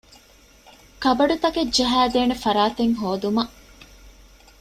ކަބަޑުތަކެއް 1.03 1.73
ޖަހައިދޭނެ 1.77 2.35
ފަރާތެއް 2.43 2.95
ހޯދުމަށް 3.01 3.53